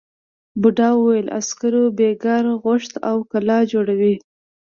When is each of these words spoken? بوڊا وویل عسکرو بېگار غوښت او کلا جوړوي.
بوڊا 0.61 0.89
وویل 0.99 1.27
عسکرو 1.39 1.83
بېگار 1.97 2.43
غوښت 2.63 2.93
او 3.09 3.17
کلا 3.31 3.59
جوړوي. 3.71 4.15